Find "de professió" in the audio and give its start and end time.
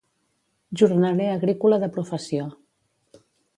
1.85-2.49